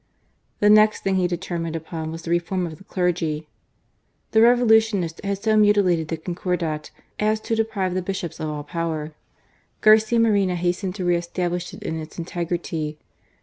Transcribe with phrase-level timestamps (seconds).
[0.61, 3.47] The next thing he determined upon was the reform of the clergy.
[4.31, 5.61] The Revolutionists had ao4 GARCIA MORENO.
[5.61, 9.13] (sio mutilated the Concordat as to deprive the bi^ops of aU power.
[9.81, 12.97] Garcia Moreno hastened to re ^aUish it in its integrity.